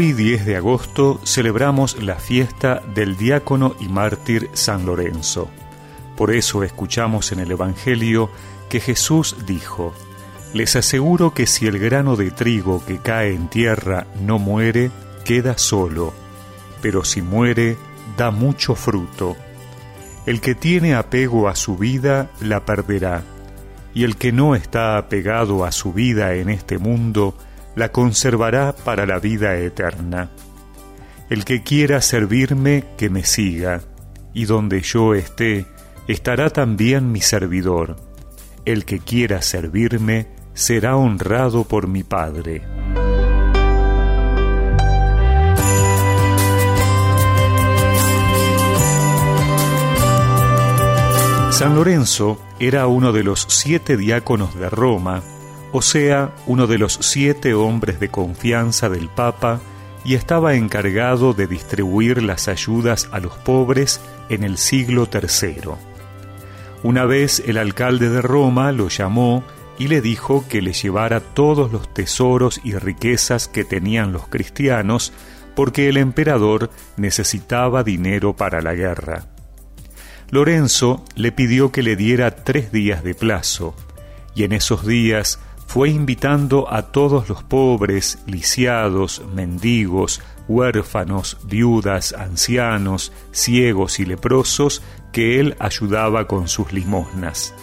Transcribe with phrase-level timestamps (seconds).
[0.00, 5.50] Hoy 10 de agosto celebramos la fiesta del diácono y mártir San Lorenzo.
[6.16, 8.30] Por eso escuchamos en el Evangelio
[8.70, 9.92] que Jesús dijo,
[10.54, 14.90] Les aseguro que si el grano de trigo que cae en tierra no muere,
[15.26, 16.14] queda solo,
[16.80, 17.76] pero si muere,
[18.16, 19.36] da mucho fruto.
[20.24, 23.22] El que tiene apego a su vida la perderá,
[23.92, 27.34] y el que no está apegado a su vida en este mundo,
[27.80, 30.28] la conservará para la vida eterna.
[31.30, 33.80] El que quiera servirme, que me siga,
[34.34, 35.64] y donde yo esté,
[36.06, 37.96] estará también mi servidor.
[38.66, 42.60] El que quiera servirme, será honrado por mi Padre.
[51.50, 55.22] San Lorenzo era uno de los siete diáconos de Roma,
[55.72, 59.60] o sea, uno de los siete hombres de confianza del Papa,
[60.04, 65.72] y estaba encargado de distribuir las ayudas a los pobres en el siglo III.
[66.82, 69.44] Una vez el alcalde de Roma lo llamó
[69.78, 75.12] y le dijo que le llevara todos los tesoros y riquezas que tenían los cristianos,
[75.54, 79.26] porque el emperador necesitaba dinero para la guerra.
[80.30, 83.74] Lorenzo le pidió que le diera tres días de plazo,
[84.34, 85.40] y en esos días
[85.70, 95.38] fue invitando a todos los pobres, lisiados, mendigos, huérfanos, viudas, ancianos, ciegos y leprosos que
[95.38, 97.54] él ayudaba con sus limosnas.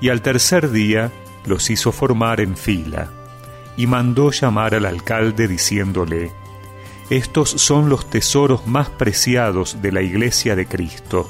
[0.00, 1.10] Y al tercer día
[1.44, 3.10] los hizo formar en fila,
[3.76, 6.30] y mandó llamar al alcalde diciéndole,
[7.10, 11.28] Estos son los tesoros más preciados de la iglesia de Cristo.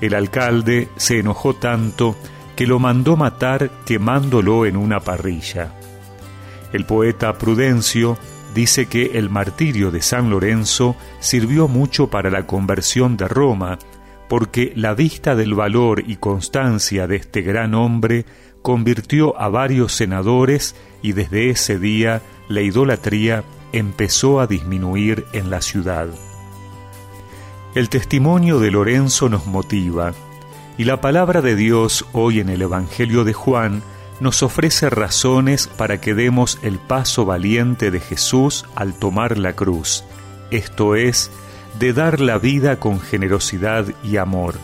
[0.00, 2.16] El alcalde se enojó tanto
[2.56, 5.72] que lo mandó matar quemándolo en una parrilla.
[6.72, 8.18] El poeta Prudencio
[8.54, 13.78] dice que el martirio de San Lorenzo sirvió mucho para la conversión de Roma,
[14.28, 18.24] porque la vista del valor y constancia de este gran hombre
[18.62, 25.60] convirtió a varios senadores y desde ese día la idolatría empezó a disminuir en la
[25.60, 26.08] ciudad.
[27.74, 30.12] El testimonio de Lorenzo nos motiva,
[30.76, 33.82] y la palabra de Dios hoy en el Evangelio de Juan
[34.20, 40.04] nos ofrece razones para que demos el paso valiente de Jesús al tomar la cruz,
[40.50, 41.30] esto es,
[41.78, 44.54] de dar la vida con generosidad y amor.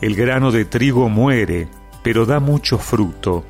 [0.00, 1.68] El grano de trigo muere,
[2.02, 3.44] pero da mucho fruto,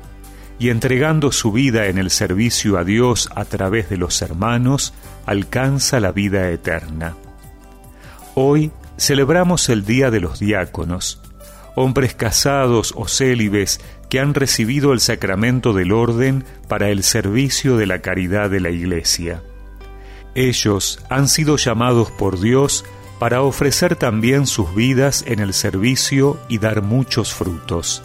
[0.59, 4.93] y entregando su vida en el servicio a Dios a través de los hermanos,
[5.25, 7.15] alcanza la vida eterna.
[8.35, 11.21] Hoy celebramos el Día de los Diáconos,
[11.75, 17.85] hombres casados o célibes que han recibido el sacramento del orden para el servicio de
[17.85, 19.43] la caridad de la Iglesia.
[20.35, 22.85] Ellos han sido llamados por Dios
[23.19, 28.03] para ofrecer también sus vidas en el servicio y dar muchos frutos.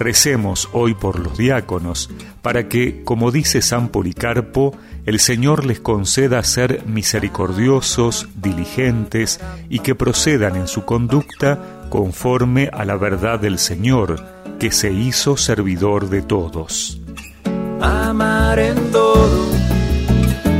[0.00, 2.08] Recemos hoy por los diáconos,
[2.40, 4.74] para que, como dice San Policarpo,
[5.04, 12.86] el Señor les conceda ser misericordiosos, diligentes y que procedan en su conducta conforme a
[12.86, 14.24] la verdad del Señor,
[14.58, 16.98] que se hizo servidor de todos.
[17.82, 19.48] Amar en todo,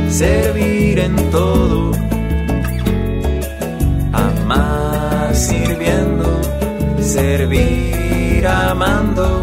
[0.07, 1.91] servir en todo,
[4.13, 6.41] amar sirviendo,
[7.01, 8.00] servir
[8.47, 9.41] amando,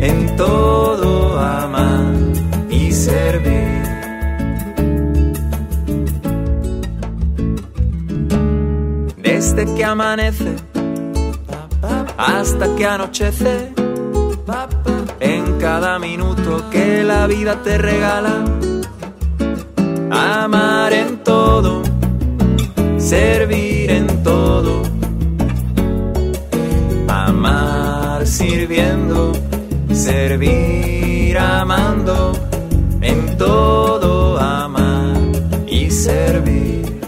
[0.00, 2.14] en todo amar
[2.70, 3.82] y servir.
[9.16, 10.54] Desde que amanece
[12.16, 13.72] hasta que anochece.
[15.20, 18.44] En cada minuto que la vida te regala,
[28.32, 29.32] sirviendo,
[29.92, 32.32] servir amando,
[33.02, 35.18] en todo amar
[35.68, 37.00] y servir.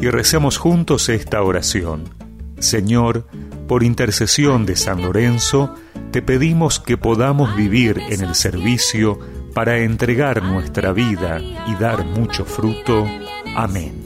[0.00, 2.08] Y recemos juntos esta oración.
[2.58, 3.28] Señor,
[3.68, 5.72] por intercesión de San Lorenzo,
[6.10, 9.20] te pedimos que podamos vivir en el servicio
[9.54, 13.06] para entregar nuestra vida y dar mucho fruto.
[13.54, 14.02] Amén.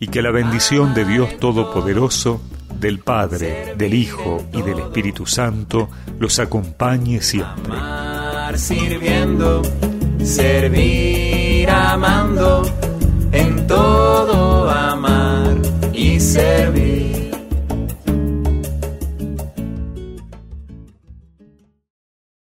[0.00, 2.40] Y que la bendición de Dios Todopoderoso,
[2.82, 5.88] del Padre, del Hijo y del Espíritu Santo
[6.18, 7.72] los acompañe siempre.
[7.72, 9.62] Amar sirviendo,
[10.24, 12.62] servir amando,